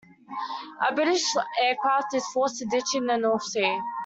A 0.81 0.95
British 0.95 1.21
aircraft 1.61 2.15
is 2.15 2.25
forced 2.33 2.57
to 2.57 2.65
ditch 2.65 2.95
in 2.95 3.05
the 3.05 3.17
North 3.17 3.43
Sea. 3.43 3.79